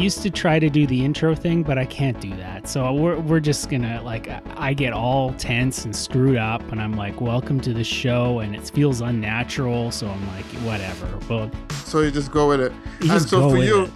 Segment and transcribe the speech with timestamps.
[0.00, 2.66] Used to try to do the intro thing, but I can't do that.
[2.66, 6.94] So we're, we're just gonna like I get all tense and screwed up, and I'm
[6.96, 9.90] like, "Welcome to the show," and it feels unnatural.
[9.90, 11.06] So I'm like, whatever.
[11.28, 11.50] But
[11.84, 12.72] so you just go with it.
[13.02, 13.90] You and just so go for with you, it.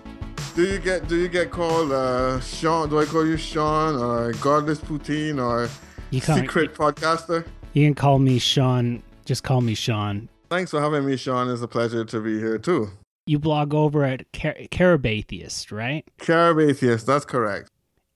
[0.55, 2.91] do you get do you get called uh, Sean?
[2.91, 5.71] Do I call you Sean or Godless Poutine or
[6.11, 7.47] You Secret Podcaster?
[7.73, 9.03] you can call me Sean.
[9.25, 10.29] Just call me Sean.
[10.51, 11.49] Thanks for having me, Sean.
[11.49, 12.91] It's a pleasure to be here too.
[13.27, 16.05] You blog over at Car- Caribatheist, right?
[16.19, 17.71] Carib Atheist, that's correct.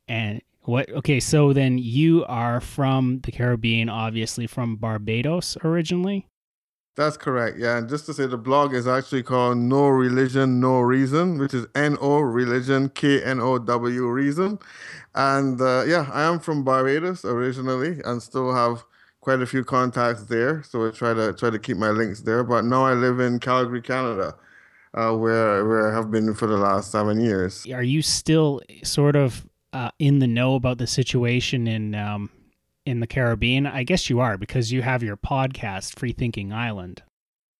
[0.07, 0.91] And what?
[0.91, 6.29] Okay, so then you are from the Caribbean, obviously from Barbados originally.
[6.95, 7.59] That's correct.
[7.59, 11.55] Yeah, and just to say, the blog is actually called No Religion, No Reason, which
[11.55, 14.59] is N O Religion, K N O W Reason.
[15.15, 18.85] And uh, yeah, I am from Barbados originally, and still have
[19.21, 20.63] quite a few contacts there.
[20.65, 22.43] So I try to try to keep my links there.
[22.43, 24.35] But now I live in Calgary, Canada,
[24.99, 27.65] uh, where where I have been for the last seven years.
[27.73, 32.31] Are you still sort of uh, in the know about the situation in um,
[32.85, 33.67] in the Caribbean?
[33.67, 37.03] I guess you are because you have your podcast, Free Thinking Island.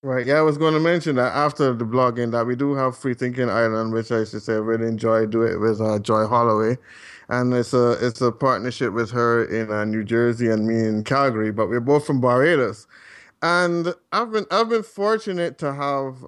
[0.03, 0.27] Right.
[0.27, 3.15] Yeah, I was going to mention that after the blogging that we do have Free
[3.15, 6.77] Thinking Island, which I should say I really enjoy do it with uh, Joy Holloway,
[7.29, 11.05] and it's a it's a partnership with her in uh, New Jersey and me in
[11.05, 11.53] Calgary.
[11.53, 12.89] But we're both from Barbados,
[13.43, 16.25] and I've been I've been fortunate to have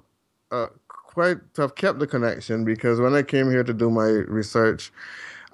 [0.51, 0.67] uh,
[1.13, 4.91] quite to have kept the connection because when I came here to do my research.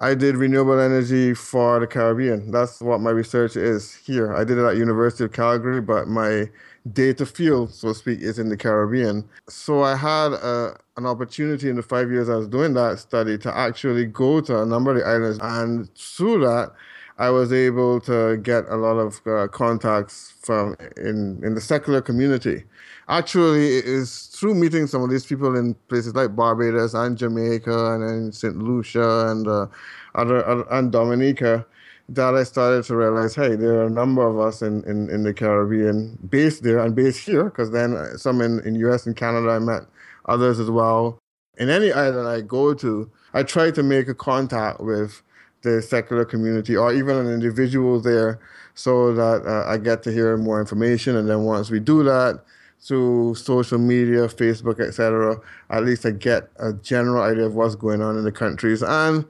[0.00, 2.52] I did renewable energy for the Caribbean.
[2.52, 4.32] That's what my research is here.
[4.32, 6.48] I did it at University of Calgary, but my
[6.92, 9.28] data field, so to speak, is in the Caribbean.
[9.48, 13.36] So I had a, an opportunity in the five years I was doing that study
[13.38, 16.72] to actually go to a number of the islands, and through that,
[17.18, 22.00] I was able to get a lot of uh, contacts from in in the secular
[22.00, 22.64] community.
[23.08, 27.94] Actually, it is through meeting some of these people in places like Barbados and Jamaica
[27.94, 28.56] and then St.
[28.56, 29.66] Lucia and uh,
[30.14, 31.66] other, other and Dominica
[32.10, 35.24] that I started to realize, hey, there are a number of us in, in, in
[35.24, 39.50] the Caribbean based there and based here, because then some in, in US and Canada,
[39.50, 39.82] I met
[40.26, 41.18] others as well.
[41.58, 45.22] In any island I go to, I try to make a contact with
[45.62, 48.38] the secular community or even an individual there
[48.74, 51.16] so that uh, I get to hear more information.
[51.16, 52.44] And then once we do that,
[52.80, 58.00] through social media, Facebook, etc., at least I get a general idea of what's going
[58.00, 58.82] on in the countries.
[58.82, 59.24] And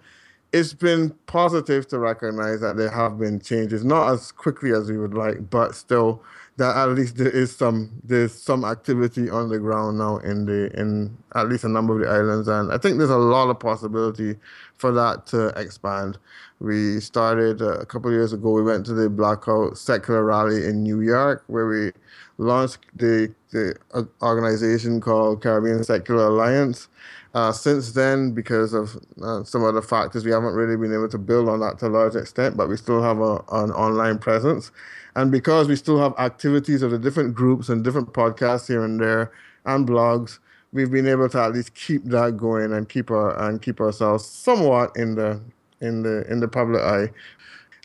[0.52, 4.98] it's been positive to recognize that there have been changes, not as quickly as we
[4.98, 6.22] would like, but still
[6.58, 10.70] that at least there is some there's some activity on the ground now in the
[10.80, 13.60] in at least a number of the islands, and I think there's a lot of
[13.60, 14.36] possibility
[14.78, 16.18] for that to expand.
[16.60, 18.52] We started uh, a couple of years ago.
[18.52, 21.92] We went to the Blackout Secular Rally in New York, where we
[22.38, 26.88] launched the the uh, organization called Caribbean Secular Alliance.
[27.34, 31.18] Uh, since then, because of uh, some other factors, we haven't really been able to
[31.18, 34.70] build on that to a large extent, but we still have a, an online presence.
[35.14, 39.00] And because we still have activities of the different groups and different podcasts here and
[39.00, 39.32] there
[39.66, 40.38] and blogs,
[40.72, 44.24] we've been able to at least keep that going and keep our and keep ourselves
[44.24, 45.40] somewhat in the
[45.80, 47.10] in the in the public eye.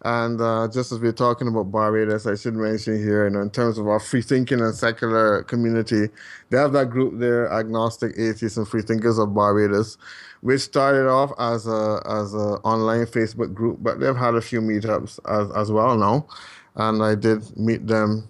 [0.03, 3.49] And uh, just as we're talking about Barbados, I should mention here, you know, in
[3.49, 6.09] terms of our free thinking and secular community,
[6.49, 9.97] they have that group there, Agnostic Atheists and Free Thinkers of Barbados,
[10.41, 14.59] which started off as a as a online Facebook group, but they've had a few
[14.59, 16.27] meetups as as well now.
[16.75, 18.29] And I did meet them,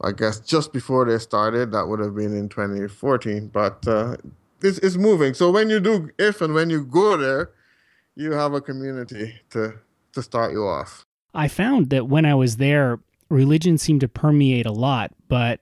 [0.00, 1.72] I guess, just before they started.
[1.72, 4.16] That would have been in 2014, but uh,
[4.62, 5.34] it's it's moving.
[5.34, 7.50] So when you do, if and when you go there,
[8.16, 9.74] you have a community to
[10.14, 11.04] to start you off.
[11.34, 15.60] I found that when I was there, religion seemed to permeate a lot, but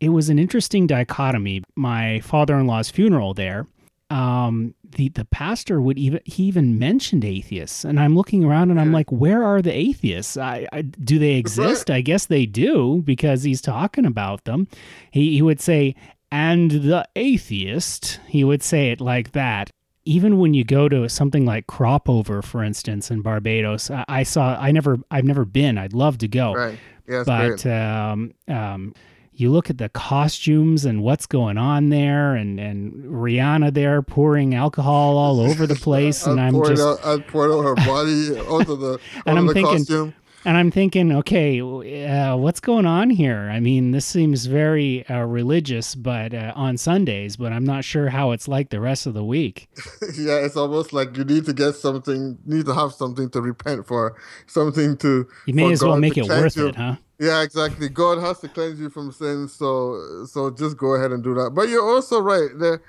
[0.00, 1.62] it was an interesting dichotomy.
[1.76, 3.66] My father-in-law's funeral there,
[4.10, 8.80] um, the the pastor would even he even mentioned atheists, and I'm looking around and
[8.80, 10.36] I'm like, where are the atheists?
[10.36, 11.90] I, I do they exist?
[11.90, 14.66] I guess they do because he's talking about them.
[15.10, 15.94] He he would say,
[16.32, 18.20] and the atheist.
[18.26, 19.70] He would say it like that
[20.08, 24.22] even when you go to something like crop over for instance in barbados i, I
[24.22, 26.78] saw i never i've never been i'd love to go Right.
[27.06, 27.66] Yeah, but great.
[27.66, 28.94] um, um,
[29.32, 34.54] you look at the costumes and what's going on there and, and rihanna there pouring
[34.54, 38.76] alcohol all over the place and i'm just out, I poured out her body onto
[38.76, 40.14] the, out And I'm the thinking- costume.
[40.44, 45.20] And i'm thinking okay uh, what's going on here i mean this seems very uh,
[45.24, 49.14] religious but uh, on sundays but i'm not sure how it's like the rest of
[49.14, 49.68] the week
[50.18, 53.86] yeah, it's almost like you need to get something, need to have something to repent
[53.86, 55.28] for, something to.
[55.46, 56.68] you may as well make it worth you.
[56.68, 57.88] it huh Yeah, exactly.
[57.88, 61.50] God has to cleanse you from sin, so so just go ahead and do that.
[61.50, 62.50] But you're also right.
[62.54, 62.82] There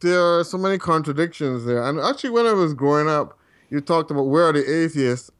[0.00, 1.82] there are so many contradictions there.
[1.82, 3.38] And actually, when I was growing up,
[3.70, 5.30] you talked about where are the atheists.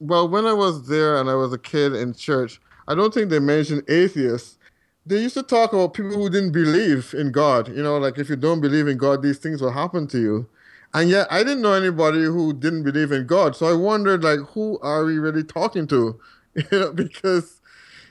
[0.00, 3.30] Well, when I was there and I was a kid in church, I don't think
[3.30, 4.58] they mentioned atheists.
[5.06, 7.68] They used to talk about people who didn't believe in God.
[7.68, 10.48] You know, like if you don't believe in God, these things will happen to you.
[10.94, 13.54] And yet, I didn't know anybody who didn't believe in God.
[13.56, 16.18] So I wondered, like, who are we really talking to?
[16.72, 17.60] You know, because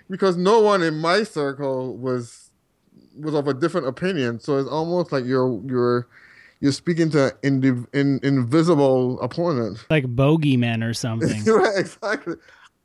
[0.09, 2.51] because no one in my circle was
[3.19, 4.39] was of a different opinion.
[4.39, 6.07] So it's almost like you're you're
[6.59, 11.43] you're speaking to an in, invisible opponent, like bogeyman or something.
[11.45, 12.35] right, exactly.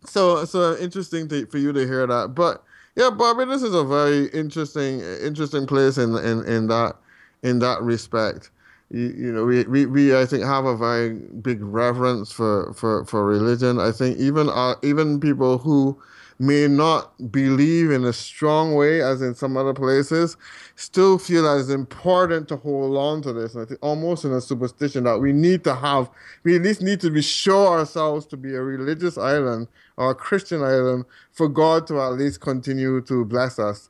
[0.05, 2.63] So so interesting to, for you to hear that, but
[2.97, 6.97] yeah, Barbados is a very interesting interesting place in in in that
[7.43, 8.51] in that respect.
[8.91, 13.07] You, you know, we, we, we I think have a very big reverence for, for,
[13.07, 13.81] for religion.
[13.81, 15.99] I think even uh, even people who
[16.43, 20.37] may not believe in a strong way as in some other places,
[20.75, 23.55] still feel that it's important to hold on to this.
[23.55, 26.11] And I think almost in a superstition that we need to have,
[26.43, 30.15] we at least need to be sure ourselves to be a religious island or a
[30.17, 33.89] Christian island for God to at least continue to bless us.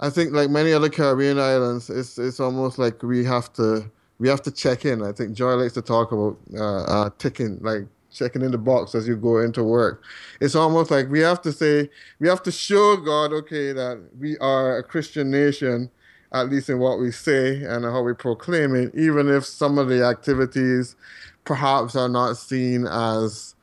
[0.00, 3.84] I think like many other Caribbean islands, it's it's almost like we have to
[4.18, 5.02] we have to check in.
[5.02, 8.94] I think Joy likes to talk about uh, uh, ticking, like checking in the box
[8.94, 10.02] as you go into work.
[10.40, 14.36] It's almost like we have to say, we have to show God, okay, that we
[14.38, 15.90] are a Christian nation,
[16.32, 19.88] at least in what we say and how we proclaim it, even if some of
[19.88, 20.96] the activities
[21.44, 23.54] perhaps are not seen as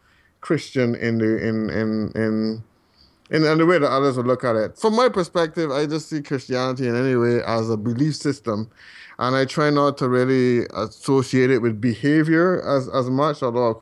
[0.42, 2.64] Christian in the in in in
[3.30, 4.78] in the way that others would look at it.
[4.78, 8.70] From my perspective, I just see Christianity in any way as a belief system
[9.20, 13.82] and I try not to really associate it with behavior as, as much, although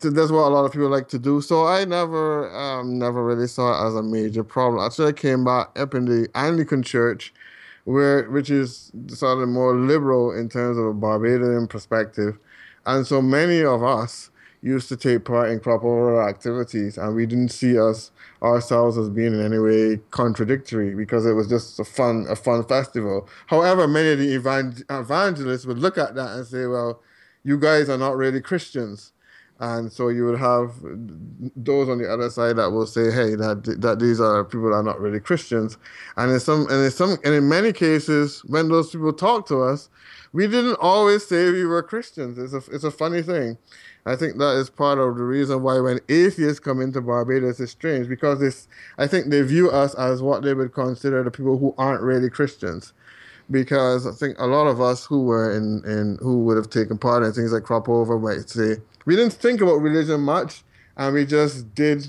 [0.00, 1.40] that's what a lot of people like to do.
[1.42, 4.84] So I never um, never really saw it as a major problem.
[4.84, 7.34] Actually, I came back up in the Anglican Church,
[7.84, 12.38] where which is sort of more liberal in terms of a Barbadian perspective,
[12.86, 14.29] and so many of us
[14.62, 18.10] used to take part in crop over activities, and we didn't see us
[18.42, 22.64] ourselves as being in any way contradictory because it was just a fun a fun
[22.64, 23.28] festival.
[23.46, 24.34] However, many of the
[24.90, 27.00] evangelists would look at that and say, "Well,
[27.44, 29.12] you guys are not really Christians."
[29.60, 30.72] And so you would have
[31.54, 34.76] those on the other side that will say, "Hey, that that these are people that
[34.76, 35.76] are not really Christians,"
[36.16, 39.60] and in some and in some and in many cases, when those people talk to
[39.60, 39.90] us,
[40.32, 42.38] we didn't always say we were Christians.
[42.38, 43.58] It's a it's a funny thing.
[44.06, 47.72] I think that is part of the reason why when atheists come into Barbados, it's
[47.72, 48.66] strange because it's.
[48.96, 52.30] I think they view us as what they would consider the people who aren't really
[52.30, 52.94] Christians,
[53.50, 56.98] because I think a lot of us who were in, in who would have taken
[56.98, 58.76] part in things like crop over might say
[59.06, 60.62] we didn't think about religion much,
[60.96, 62.06] and we just did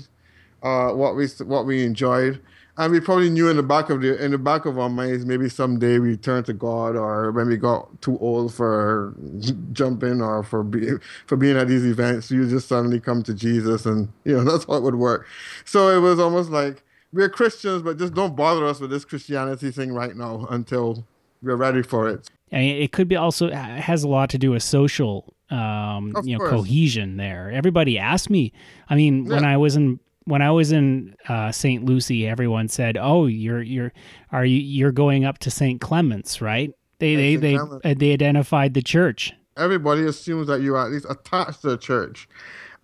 [0.62, 2.40] uh, what we what we enjoyed,
[2.78, 5.26] and we probably knew in the back of the in the back of our minds
[5.26, 9.14] maybe someday we turn to God or when we got too old for
[9.72, 13.84] jumping or for being for being at these events you just suddenly come to Jesus
[13.84, 15.26] and you know that's how it would work.
[15.64, 16.82] So it was almost like
[17.12, 21.04] we're Christians but just don't bother us with this Christianity thing right now until
[21.42, 22.28] we're ready for it.
[22.50, 26.36] And it could be also it has a lot to do with social um, you
[26.36, 26.50] know course.
[26.50, 27.50] cohesion there.
[27.50, 28.52] Everybody asked me.
[28.88, 29.34] I mean, yeah.
[29.34, 31.84] when I was in when I was in uh, St.
[31.84, 33.92] Lucy, everyone said, "Oh, you're you're
[34.30, 35.80] are you you're going up to St.
[35.80, 39.34] Clement's, right?" They they they uh, they identified the church.
[39.56, 42.28] Everybody assumes that you are at least attached to the church,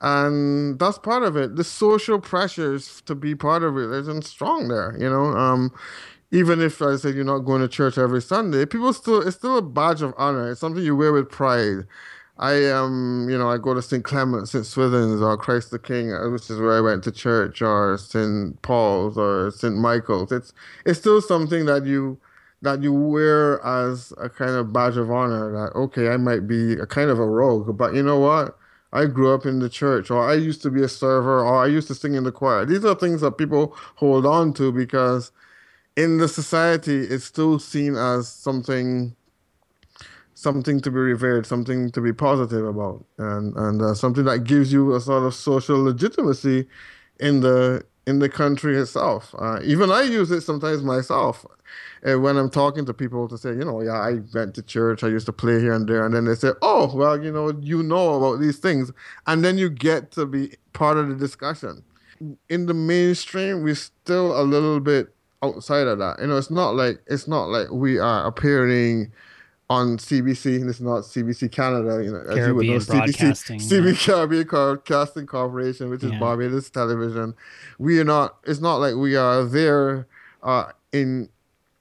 [0.00, 1.56] and that's part of it.
[1.56, 4.94] The social pressures to be part of religion strong there.
[4.98, 5.72] You know, um,
[6.30, 9.58] even if I said you're not going to church every Sunday, people still it's still
[9.58, 10.50] a badge of honor.
[10.50, 11.86] It's something you wear with pride.
[12.38, 12.84] I am,
[13.24, 14.04] um, you know, I go to St.
[14.04, 14.64] Clement, St.
[14.64, 18.62] Swithin's, or Christ the King, uh, which is where I went to church, or St.
[18.62, 19.74] Paul's, or St.
[19.76, 20.30] Michael's.
[20.30, 20.52] It's
[20.86, 22.18] it's still something that you
[22.62, 25.50] that you wear as a kind of badge of honor.
[25.52, 28.56] That okay, I might be a kind of a rogue, but you know what?
[28.92, 31.66] I grew up in the church, or I used to be a server, or I
[31.66, 32.64] used to sing in the choir.
[32.64, 35.32] These are things that people hold on to because
[35.98, 39.16] in the society, it's still seen as something
[40.34, 44.72] something to be revered, something to be positive about, and and uh, something that gives
[44.72, 46.68] you a sort of social legitimacy
[47.18, 49.34] in the in the country itself.
[49.40, 51.44] Uh, even I use it sometimes myself
[52.08, 55.02] uh, when I'm talking to people to say, you know, yeah, I went to church,
[55.02, 57.50] I used to play here and there, and then they say, oh, well, you know,
[57.60, 58.92] you know about these things,
[59.26, 61.82] and then you get to be part of the discussion.
[62.48, 66.20] In the mainstream, we're still a little bit outside of that.
[66.20, 69.12] You know, it's not like it's not like we are appearing
[69.70, 70.64] on CBC.
[70.64, 74.06] This is not CBC Canada, you know, as Caribbean you would know, CBC, CBC.
[74.06, 76.18] Caribbean Broadcasting Corporation, which is yeah.
[76.18, 77.34] Barbados Television.
[77.78, 78.36] We are not.
[78.44, 80.06] It's not like we are there
[80.42, 81.28] uh, in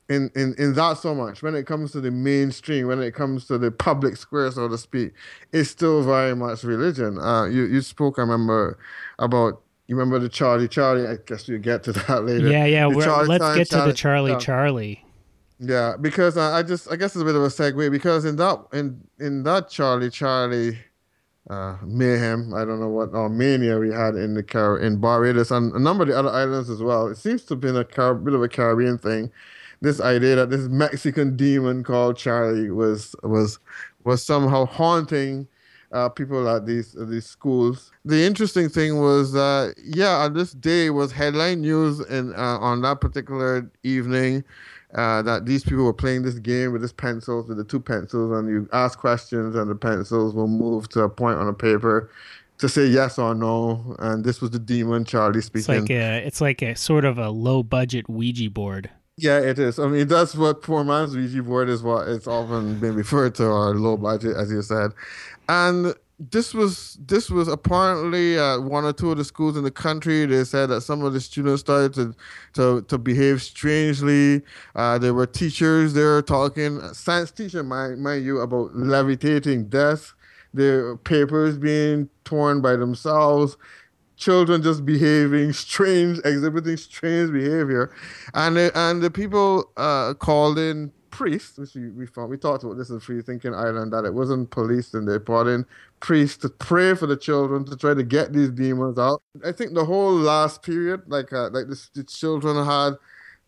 [0.09, 1.41] in, in, in that so much.
[1.41, 4.77] When it comes to the mainstream, when it comes to the public square, so to
[4.77, 5.13] speak,
[5.51, 7.19] it's still very much religion.
[7.19, 8.77] Uh, you, you spoke, I remember,
[9.19, 11.08] about you remember the Charlie Charlie?
[11.08, 12.50] I guess you get to that later.
[12.50, 12.86] Yeah, yeah.
[12.88, 14.39] let's Charlie, get to the Charlie yeah.
[14.39, 15.03] Charlie.
[15.60, 18.63] Yeah, because I just I guess it's a bit of a segue because in that
[18.74, 20.77] in in that Charlie Charlie
[21.50, 25.50] uh, mayhem I don't know what or mania we had in the Car in Barbados
[25.50, 27.08] and a number of the other islands as well.
[27.08, 29.32] It seems to have been a Car- bit of a Caribbean thing.
[29.82, 33.58] This idea that this Mexican demon called Charlie was was
[34.03, 35.48] was somehow haunting
[35.91, 37.91] uh, people at these uh, these schools.
[38.06, 42.82] The interesting thing was that yeah, on this day was headline news and uh, on
[42.82, 44.44] that particular evening
[44.96, 48.32] uh, that these people were playing this game with this pencils, with the two pencils,
[48.38, 52.10] and you ask questions, and the pencils will move to a point on a paper
[52.58, 53.96] to say yes or no.
[54.00, 55.75] And this was the demon Charlie speaking.
[55.75, 58.89] It's like a, it's like a sort of a low budget Ouija board.
[59.20, 59.79] Yeah, it is.
[59.79, 61.82] I mean, that's what poor man's Ouija board is.
[61.82, 64.91] What it's often been referred to, or low budget, as you said.
[65.49, 69.71] And this was this was apparently uh, one or two of the schools in the
[69.71, 70.25] country.
[70.25, 72.15] They said that some of the students started to
[72.53, 74.41] to, to behave strangely.
[74.75, 80.15] Uh, there were teachers there talking, science teacher, mind, mind you, about levitating desks,
[80.53, 83.55] the papers being torn by themselves,
[84.15, 87.93] children just behaving strange, exhibiting strange behavior,
[88.33, 92.77] and and the people uh, called in priests, which we, we found, we talked about
[92.77, 95.65] this in Free Thinking Island, that it wasn't police and they brought in
[95.99, 99.21] priests to pray for the children to try to get these demons out.
[99.45, 102.93] I think the whole last period, like uh, like the, the children had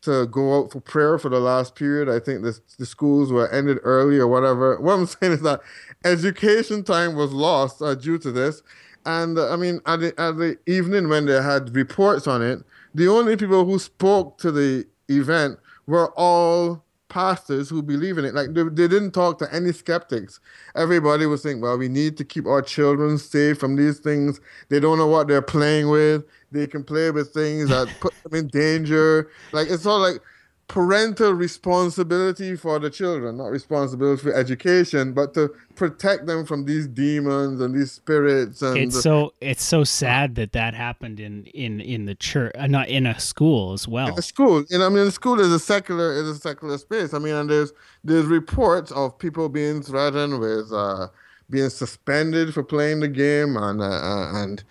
[0.01, 2.09] to go out for prayer for the last period.
[2.09, 4.79] I think the, the schools were ended early or whatever.
[4.81, 5.61] What I'm saying is that
[6.05, 8.61] education time was lost uh, due to this.
[9.05, 12.63] And uh, I mean, at the, at the evening when they had reports on it,
[12.93, 18.33] the only people who spoke to the event were all pastors who believe in it.
[18.33, 20.39] Like they, they, didn't talk to any skeptics.
[20.75, 24.39] Everybody was saying, well, we need to keep our children safe from these things.
[24.69, 26.23] They don't know what they're playing with.
[26.51, 29.29] They can play with things that put them in danger.
[29.51, 30.21] Like it's all like
[30.69, 36.87] parental responsibility for the children, not responsibility for education, but to protect them from these
[36.87, 38.61] demons and these spirits.
[38.61, 42.67] And it's so it's so sad that that happened in in in the church, uh,
[42.67, 44.09] not in a school as well.
[44.09, 46.77] In a school, you know, I mean, the school is a secular is a secular
[46.77, 47.13] space.
[47.13, 47.73] I mean, and there's
[48.03, 51.07] there's reports of people being threatened with uh,
[51.49, 54.63] being suspended for playing the game, and uh and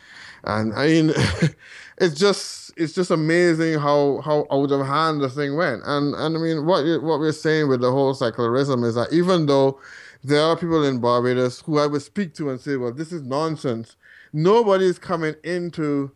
[0.44, 1.12] and I mean,
[2.00, 5.82] it's just it's just amazing how how out of hand the thing went.
[5.84, 9.46] And and I mean, what what we're saying with the whole secularism is that even
[9.46, 9.80] though
[10.24, 13.22] there are people in Barbados who I would speak to and say, well, this is
[13.22, 13.96] nonsense.
[14.32, 16.10] Nobody's coming into.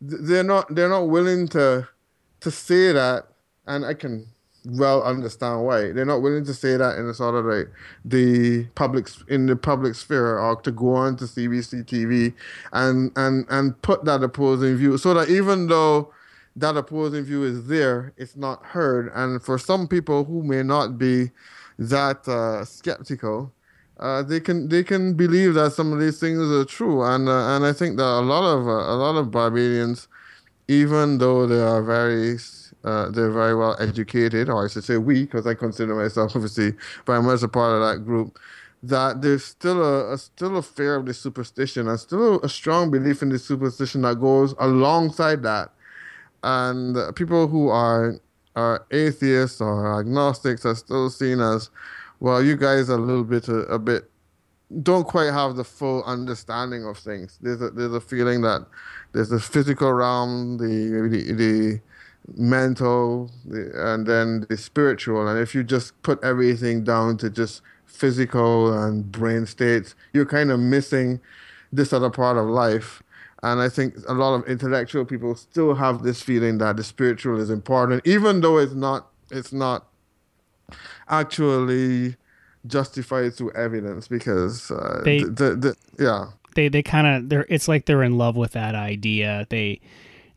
[0.00, 0.74] They're not.
[0.74, 1.88] They're not willing to
[2.40, 3.28] to say that,
[3.66, 4.26] and I can
[4.66, 7.68] well understand why they're not willing to say that in the sort of like
[8.04, 12.34] the public in the public sphere or to go on to CBC TV
[12.72, 16.12] and and and put that opposing view so that even though
[16.56, 19.12] that opposing view is there, it's not heard.
[19.14, 21.30] And for some people who may not be
[21.78, 23.52] that uh, skeptical,
[24.00, 27.02] uh, they can they can believe that some of these things are true.
[27.02, 30.08] And uh, and I think that a lot of uh, a lot of Barbadians,
[30.66, 32.38] even though they are very
[32.86, 36.72] uh, they're very well educated, or I should say we, because I consider myself obviously
[37.04, 38.38] very much a part of that group.
[38.82, 42.90] That there's still a, a still a fear of the superstition and still a strong
[42.90, 45.72] belief in the superstition that goes alongside that.
[46.44, 48.20] And people who are
[48.54, 51.70] are atheists or agnostics are still seen as,
[52.20, 54.08] well, you guys are a little bit a, a bit
[54.82, 57.38] don't quite have the full understanding of things.
[57.40, 58.66] There's a there's a feeling that
[59.12, 61.80] there's the physical realm, the the, the
[62.34, 65.28] mental and then the spiritual.
[65.28, 70.50] And if you just put everything down to just physical and brain states you're kind
[70.50, 71.20] of missing
[71.72, 73.02] this other part of life.
[73.42, 77.38] And i think a lot of intellectual people still have this feeling that the spiritual
[77.38, 79.86] is important even though it's not it's not
[81.08, 82.16] actually
[82.66, 86.26] justified through evidence because uh, they, the, the, the, yeah.
[86.54, 89.46] They they kind of they're it's like they're in love with that idea.
[89.50, 89.80] They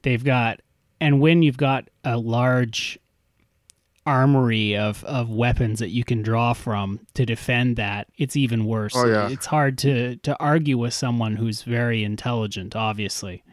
[0.01, 0.60] they've got
[1.01, 3.00] and when you've got a large
[4.06, 8.94] armory of, of weapons that you can draw from to defend that, it's even worse.
[8.96, 9.29] Oh, yeah.
[9.29, 13.44] It's hard to, to argue with someone who's very intelligent, obviously.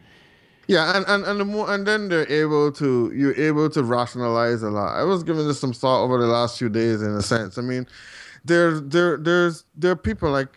[0.67, 4.63] Yeah, and, and, and the more and then they're able to you're able to rationalize
[4.63, 4.99] a lot.
[4.99, 7.57] I was giving this some thought over the last few days in a sense.
[7.57, 7.87] I mean,
[8.43, 10.49] there there there's there are people like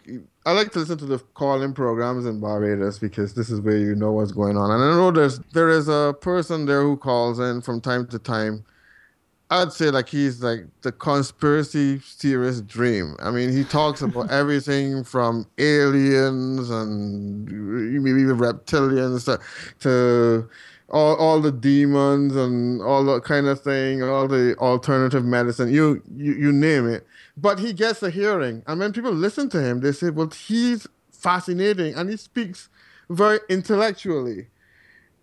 [0.50, 3.95] I like to listen to the call-in programs in Barbados because this is where you
[3.95, 4.73] know what's going on.
[4.73, 8.19] And I know there's there is a person there who calls in from time to
[8.19, 8.64] time,
[9.52, 13.14] I'd say like he's like the conspiracy theorist dream.
[13.23, 17.47] I mean, he talks about everything from aliens and
[18.02, 19.38] maybe even reptilians to,
[19.80, 20.50] to
[20.88, 26.02] all, all the demons and all that kind of thing, all the alternative medicine, you,
[26.16, 27.07] you you name it.
[27.41, 30.87] But he gets a hearing, and when people listen to him, they say, "Well, he's
[31.11, 32.69] fascinating, and he speaks
[33.09, 34.49] very intellectually."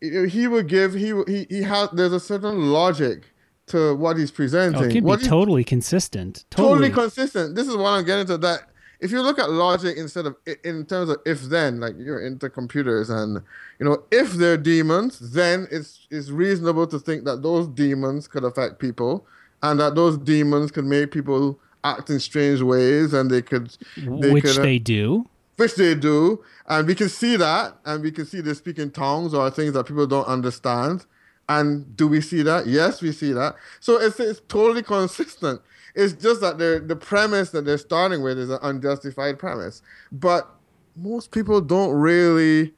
[0.02, 3.34] He will give he he he has there's a certain logic
[3.68, 4.82] to what he's presenting.
[4.82, 6.46] Oh, it can what be totally consistent.
[6.50, 6.90] Totally.
[6.90, 7.56] totally consistent.
[7.56, 8.38] This is what I'm getting to.
[8.38, 8.62] That
[9.00, 12.50] if you look at logic instead of in terms of if then, like you're into
[12.50, 13.42] computers, and
[13.80, 18.44] you know if they're demons, then it's it's reasonable to think that those demons could
[18.44, 19.28] affect people,
[19.62, 21.60] and that those demons could make people
[21.92, 25.96] act in strange ways, and they could, they which could, uh, they do, which they
[25.96, 29.50] do, and we can see that, and we can see they speak in tongues or
[29.50, 31.06] things that people don't understand
[31.50, 32.68] and do we see that?
[32.68, 33.56] Yes, we see that.
[33.80, 35.62] So it's, it's totally consistent.
[35.96, 39.82] It's just that the premise that they're starting with is an unjustified premise.
[40.12, 40.48] But
[40.96, 42.74] most people don't really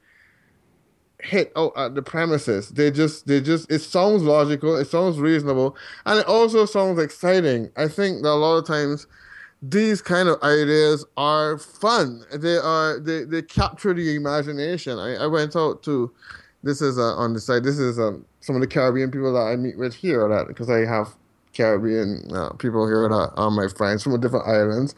[1.22, 2.70] hit out at the premises.
[2.70, 7.70] They just they just it sounds logical, it sounds reasonable, and it also sounds exciting.
[7.76, 9.06] I think that a lot of times
[9.62, 12.24] these kind of ideas are fun.
[12.32, 14.98] They are they, they capture the imagination.
[14.98, 16.12] I, I went out to
[16.62, 17.64] this is uh, on the side.
[17.64, 20.68] This is um, some of the Caribbean people that I meet with here that because
[20.70, 21.14] I have
[21.54, 24.94] Caribbean uh, people here that are my friends from different islands,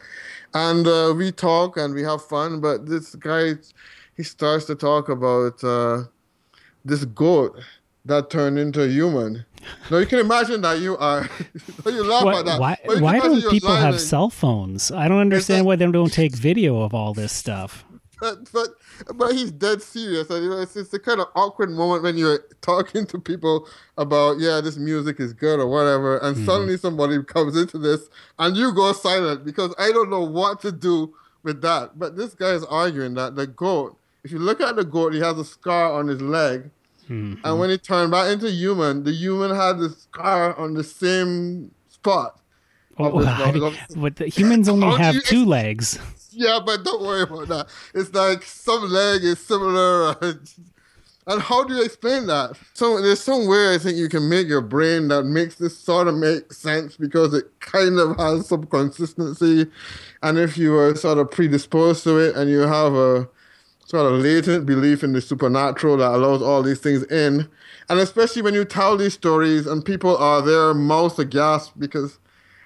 [0.53, 2.61] and uh, we talk and we have fun.
[2.61, 3.53] But this guy,
[4.15, 6.03] he starts to talk about uh,
[6.85, 7.59] this goat
[8.05, 9.45] that turned into a human.
[9.89, 11.29] Now you can imagine that you are.
[11.85, 12.59] you laugh what, at that.
[12.59, 14.91] Why, why don't people have cell phones?
[14.91, 17.85] I don't understand why they don't take video of all this stuff
[18.23, 18.69] but but
[19.15, 20.27] but he's dead serious.
[20.29, 24.77] It's, it's the kind of awkward moment when you're talking to people about yeah, this
[24.77, 26.45] music is good or whatever, and mm-hmm.
[26.45, 28.09] suddenly somebody comes into this
[28.39, 31.99] and you go silent because I don't know what to do with that.
[31.99, 33.97] But this guy is arguing that the goat.
[34.23, 36.69] If you look at the goat, he has a scar on his leg.
[37.09, 37.45] Mm-hmm.
[37.45, 41.71] And when he turned back into human, the human had the scar on the same
[41.89, 42.39] spot.
[42.97, 43.11] Oh,
[43.97, 45.99] but the humans only have two legs
[46.33, 47.67] yeah, but don't worry about that.
[47.93, 50.15] It's like some leg is similar.
[51.25, 52.57] And how do you explain that?
[52.73, 56.07] So there's some way I think you can make your brain that makes this sort
[56.07, 59.67] of make sense because it kind of has some consistency.
[60.21, 63.29] And if you are sort of predisposed to it and you have a
[63.93, 67.47] sort of latent belief in the supernatural that allows all these things in,
[67.87, 72.17] and especially when you tell these stories and people are there mouths aghast because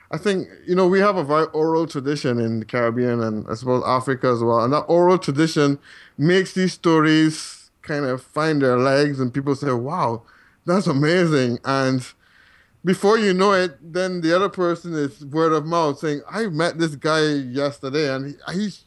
[0.09, 3.55] I think you know we have a very oral tradition in the Caribbean and I
[3.55, 5.79] suppose Africa as well, and that oral tradition
[6.17, 10.21] makes these stories kind of find their legs, and people say, "Wow,
[10.65, 12.07] that's amazing!" And
[12.85, 16.79] before you know it, then the other person is word of mouth saying, "I met
[16.79, 18.86] this guy yesterday, and he, he's."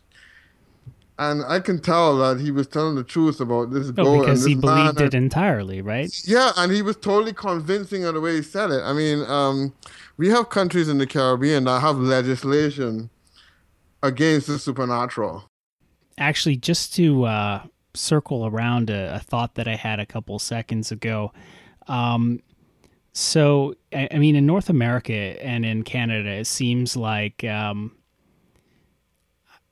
[1.21, 4.43] And I can tell that he was telling the truth about this oh, goal because
[4.43, 6.11] he believed it entirely, right?
[6.25, 8.81] Yeah, and he was totally convincing of the way he said it.
[8.83, 9.75] I mean, um,
[10.17, 13.11] we have countries in the Caribbean that have legislation
[14.03, 15.45] against the supernatural.
[16.17, 20.91] Actually, just to uh, circle around a, a, thought that I had a couple seconds
[20.91, 21.35] ago.
[21.87, 22.41] Um,
[23.13, 27.95] so, I, I, mean, in North America and in Canada, it seems like, um,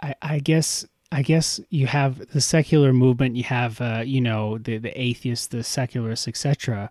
[0.02, 0.84] I, I, guess.
[1.10, 5.46] I guess you have the secular movement, you have, uh, you know, the, the atheists,
[5.46, 6.90] the secularists, etc.,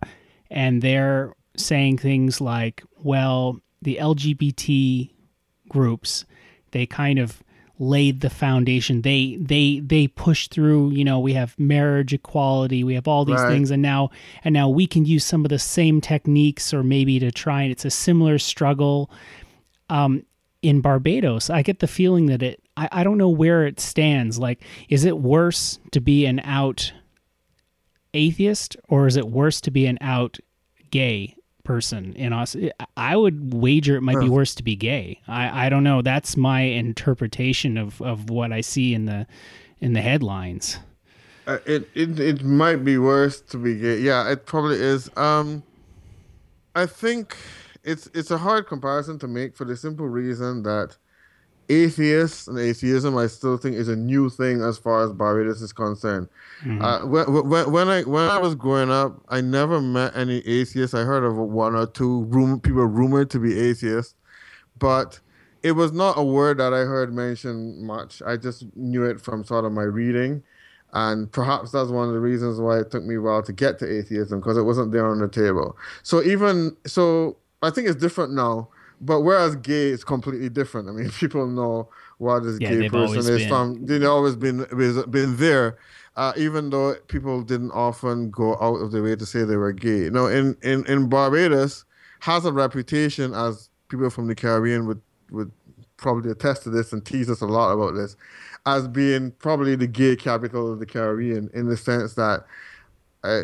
[0.50, 5.10] and they're saying things like, well, the LGBT
[5.68, 6.24] groups,
[6.72, 7.42] they kind of
[7.78, 9.02] laid the foundation.
[9.02, 13.36] They they they push through, you know, we have marriage equality, we have all these
[13.36, 13.50] right.
[13.50, 14.10] things and now
[14.42, 17.70] and now we can use some of the same techniques or maybe to try and
[17.72, 19.10] it's a similar struggle.
[19.90, 20.24] Um
[20.62, 24.38] in Barbados, I get the feeling that it I, I don't know where it stands.
[24.38, 26.92] Like, is it worse to be an out
[28.14, 30.38] atheist or is it worse to be an out
[30.90, 31.36] gay
[31.68, 32.56] person in us.
[32.96, 35.20] I would wager it might be worse to be gay.
[35.28, 36.00] I, I don't know.
[36.00, 39.26] That's my interpretation of, of what I see in the
[39.78, 40.78] in the headlines.
[41.46, 43.98] Uh, it, it it might be worse to be gay.
[43.98, 45.10] Yeah, it probably is.
[45.14, 45.62] Um,
[46.74, 47.36] I think
[47.84, 50.96] it's it's a hard comparison to make for the simple reason that
[51.68, 55.72] atheists and atheism, I still think, is a new thing as far as Barbados is
[55.72, 56.28] concerned.
[56.64, 56.82] Mm-hmm.
[56.82, 60.94] Uh, when, when, when, I when I was growing up, I never met any atheists.
[60.94, 64.14] I heard of one or two room people rumored to be atheists,
[64.78, 65.20] but
[65.62, 68.22] it was not a word that I heard mentioned much.
[68.22, 70.42] I just knew it from sort of my reading.
[70.94, 73.78] And perhaps that's one of the reasons why it took me a while to get
[73.80, 75.76] to atheism because it wasn't there on the table.
[76.02, 78.68] So even so, I think it's different now.
[79.00, 80.88] But whereas gay is completely different.
[80.88, 83.48] I mean, people know what this yeah, gay person is been.
[83.48, 83.86] from.
[83.86, 84.66] They've always been
[85.10, 85.78] been there.
[86.16, 89.72] Uh, even though people didn't often go out of their way to say they were
[89.72, 89.98] gay.
[89.98, 91.84] You know, in, in, in Barbados
[92.18, 95.52] has a reputation as people from the Caribbean would would
[95.96, 98.16] probably attest to this and tease us a lot about this
[98.66, 102.44] as being probably the gay capital of the Caribbean in the sense that
[103.24, 103.42] uh,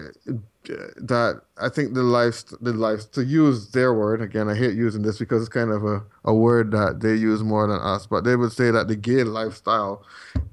[0.69, 5.03] that I think the life the life to use their word again I hate using
[5.03, 8.25] this because it's kind of a, a word that they use more than us but
[8.25, 10.05] they would say that the gay lifestyle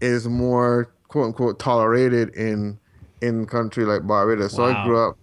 [0.02, 2.80] is more quote unquote tolerated in
[3.22, 4.58] in country like Barbados wow.
[4.58, 5.18] so I grew up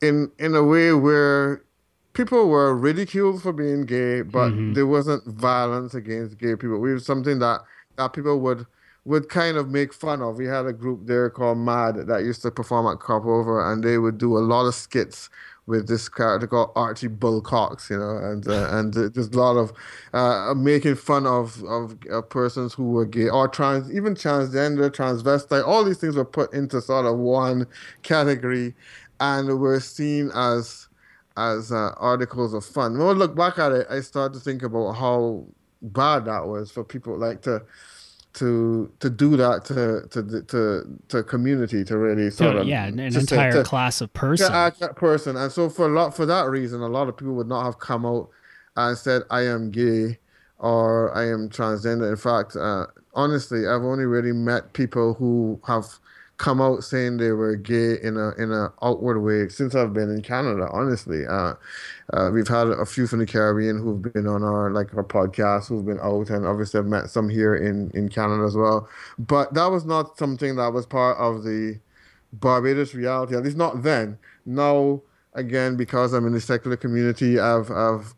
[0.00, 1.62] in in a way where
[2.12, 4.74] people were ridiculed for being gay but mm-hmm.
[4.74, 7.60] there wasn't violence against gay people we were something that
[7.96, 8.66] that people would
[9.04, 10.36] would kind of make fun of.
[10.36, 13.84] We had a group there called Mad that used to perform at Crop Over, and
[13.84, 15.28] they would do a lot of skits
[15.66, 19.56] with this character called Archie Bullcox, you know, and uh, and uh, there's a lot
[19.56, 19.72] of
[20.12, 25.66] uh, making fun of of uh, persons who were gay or trans, even transgender, transvestite.
[25.66, 27.66] All these things were put into sort of one
[28.02, 28.74] category,
[29.20, 30.88] and were seen as
[31.36, 32.96] as uh, articles of fun.
[32.98, 35.46] When I look back at it, I start to think about how
[35.82, 37.62] bad that was for people like to
[38.34, 42.98] to to do that to to to to community to really sort of yeah an
[42.98, 44.52] entire to, class of person.
[44.52, 45.36] that person.
[45.36, 47.78] And so for a lot for that reason a lot of people would not have
[47.78, 48.28] come out
[48.76, 50.18] and said I am gay
[50.58, 52.10] or I am transgender.
[52.10, 55.86] In fact uh, honestly I've only really met people who have
[56.36, 60.10] come out saying they were gay in a in a outward way since I've been
[60.10, 60.68] in Canada.
[60.72, 61.54] Honestly, uh,
[62.12, 65.68] uh, we've had a few from the Caribbean who've been on our like our podcast
[65.68, 68.88] who've been out, and obviously I've met some here in in Canada as well.
[69.18, 71.78] But that was not something that was part of the
[72.32, 73.36] Barbados reality.
[73.36, 74.18] At least not then.
[74.44, 75.02] Now
[75.34, 78.14] again, because I'm in the secular community, I've I've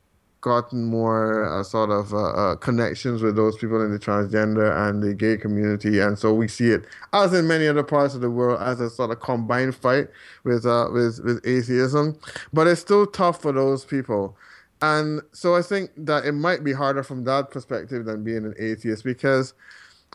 [0.46, 5.02] gotten more uh, sort of uh, uh, connections with those people in the transgender and
[5.02, 8.30] the gay community, and so we see it as in many other parts of the
[8.30, 10.06] world as a sort of combined fight
[10.44, 12.16] with uh, with with atheism.
[12.52, 14.36] But it's still tough for those people,
[14.80, 18.54] and so I think that it might be harder from that perspective than being an
[18.56, 19.52] atheist because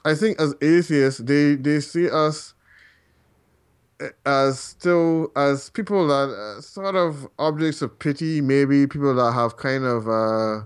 [0.05, 2.53] I think as atheists they they see us
[4.25, 9.57] as still as people that uh, sort of objects of pity, maybe people that have
[9.57, 10.65] kind of uh,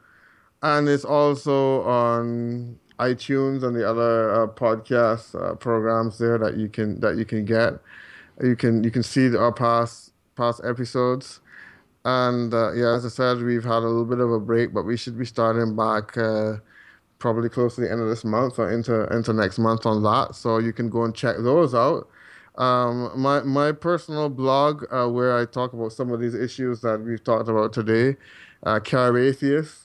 [0.61, 6.69] and it's also on iTunes and the other uh, podcast uh, programs there that you
[6.69, 7.73] can that you can get.
[8.41, 11.39] You can you can see our past past episodes,
[12.05, 14.83] and uh, yeah, as I said, we've had a little bit of a break, but
[14.83, 16.57] we should be starting back uh,
[17.19, 20.35] probably close to the end of this month or into into next month on that.
[20.35, 22.07] So you can go and check those out.
[22.57, 27.01] Um, my my personal blog uh, where I talk about some of these issues that
[27.01, 28.17] we've talked about today,
[28.63, 29.84] uh, Carib Atheist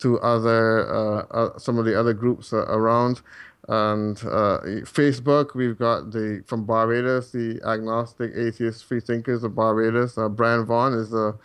[0.01, 3.23] to other uh, uh some of the other groups uh, around.
[3.69, 10.19] And Facebook, we've got the from Barbados, the agnostic atheist free thinkers of Barbados.
[10.31, 11.39] Brian Vaughan is the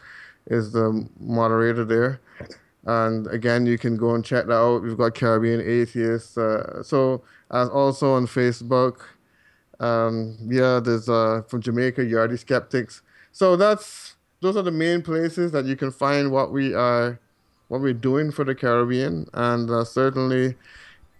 [0.47, 2.19] is the moderator there.
[2.87, 4.81] And again, you can go and check that out.
[4.81, 6.37] We've got Caribbean Atheists.
[6.37, 7.21] Uh, so,
[7.51, 9.01] as also on Facebook.
[9.79, 13.01] Um, yeah, there's uh, from Jamaica, Yardy Skeptics.
[13.31, 17.19] So that's those are the main places that you can find what we are,
[17.67, 20.55] what we're doing for the Caribbean, and uh, certainly,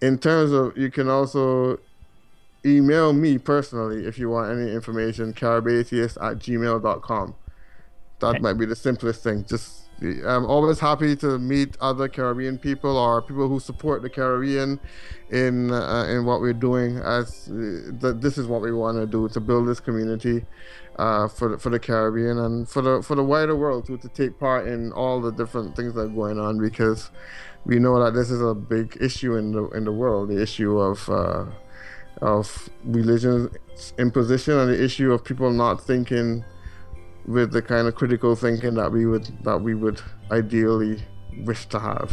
[0.00, 1.78] in terms of you can also
[2.64, 7.34] email me personally if you want any information, caribatheist at gmail.com.
[8.20, 8.38] That okay.
[8.40, 9.44] might be the simplest thing.
[9.44, 14.78] Just I'm always happy to meet other Caribbean people or people who support the Caribbean
[15.30, 16.98] in uh, in what we're doing.
[16.98, 20.46] As uh, this is what we want to do to build this community
[20.98, 24.08] uh, for the, for the Caribbean and for the for the wider world to to
[24.08, 27.10] take part in all the different things that are going on because
[27.64, 30.28] we know that this is a big issue in the in the world.
[30.28, 31.46] The issue of uh,
[32.22, 33.50] of religion
[33.98, 36.44] imposition and the issue of people not thinking
[37.28, 40.00] with the kind of critical thinking that we would that we would
[40.32, 41.02] ideally
[41.44, 42.10] wish to have.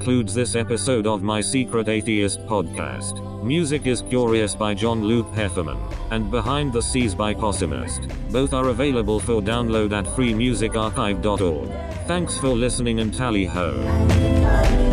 [0.00, 3.44] Concludes this episode of My Secret Atheist podcast.
[3.44, 5.78] Music is Curious by Jon Luc Hefferman,
[6.10, 8.10] and Behind the Seas by Possimiste.
[8.32, 11.68] Both are available for download at freemusicarchive.org.
[12.06, 14.89] Thanks for listening and tally ho.